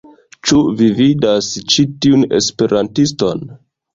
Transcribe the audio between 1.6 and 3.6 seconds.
ĉi tiun esperantiston?